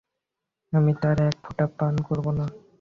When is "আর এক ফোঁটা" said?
1.01-1.65